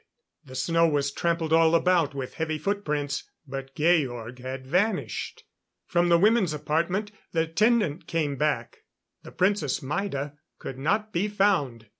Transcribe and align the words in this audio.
The 0.43 0.55
snow 0.55 0.87
was 0.87 1.11
trampled 1.11 1.53
all 1.53 1.75
about 1.75 2.15
with 2.15 2.33
heavy 2.33 2.57
footprints, 2.57 3.29
but 3.45 3.75
Georg 3.75 4.39
had 4.39 4.65
vanished. 4.65 5.43
From 5.85 6.09
the 6.09 6.17
women's 6.17 6.55
apartment, 6.55 7.11
the 7.33 7.41
attendant 7.41 8.07
came 8.07 8.35
back. 8.35 8.79
The 9.21 9.31
Princess 9.31 9.83
Maida 9.83 10.39
could 10.57 10.79
not 10.79 11.13
be 11.13 11.27
found! 11.27 11.85